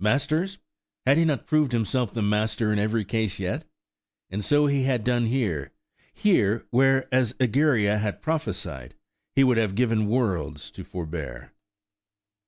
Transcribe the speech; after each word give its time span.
Masters? 0.00 0.58
had 1.06 1.16
he 1.16 1.24
not 1.24 1.46
proved 1.46 1.70
himself 1.70 2.12
the 2.12 2.22
master 2.22 2.72
in 2.72 2.80
every 2.80 3.04
case 3.04 3.38
yet? 3.38 3.64
And 4.28 4.42
so 4.42 4.66
he 4.66 4.82
had 4.82 5.04
done 5.04 5.26
here–here, 5.26 6.66
where, 6.70 7.06
as 7.14 7.34
Egeria 7.38 7.98
had 7.98 8.20
prophesied, 8.20 8.96
he 9.36 9.44
would 9.44 9.58
have 9.58 9.76
given 9.76 10.08
worlds 10.08 10.72
to 10.72 10.82
forbear. 10.82 11.52